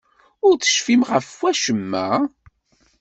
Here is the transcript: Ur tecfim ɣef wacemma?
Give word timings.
Ur 0.47 0.55
tecfim 0.57 1.01
ɣef 1.11 1.27
wacemma? 1.39 2.07